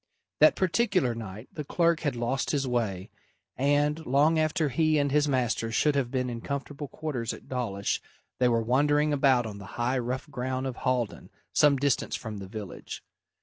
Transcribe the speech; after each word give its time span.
That 0.39 0.55
particular 0.55 1.13
night 1.13 1.49
the 1.53 1.63
clerk 1.63 1.99
had 1.99 2.15
lost 2.15 2.49
his 2.49 2.67
way, 2.67 3.11
and, 3.55 4.03
long 4.03 4.39
after 4.39 4.69
he 4.69 4.97
and 4.97 5.11
his 5.11 5.27
master 5.27 5.71
should 5.71 5.93
have 5.93 6.09
been 6.09 6.27
in 6.27 6.41
comfortable 6.41 6.87
quarters 6.87 7.33
at 7.33 7.47
Dawlish, 7.47 8.01
they 8.39 8.47
were 8.47 8.63
wandering 8.63 9.13
about 9.13 9.45
on 9.45 9.59
the 9.59 9.67
high 9.77 9.99
rough 9.99 10.27
ground 10.31 10.65
of 10.65 10.77
Haldon, 10.77 11.29
some 11.53 11.77
distance 11.77 12.15
from 12.15 12.37
the 12.37 12.47
village. 12.47 13.03